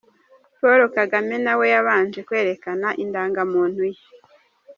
[0.59, 4.01] Paul Kagame na we yabanje kwerekana Indangamuntu ye.